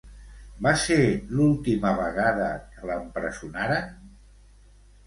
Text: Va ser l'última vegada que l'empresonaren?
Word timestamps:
Va 0.67 0.71
ser 0.83 0.97
l'última 1.35 1.93
vegada 2.01 2.49
que 2.73 2.91
l'empresonaren? 2.93 3.97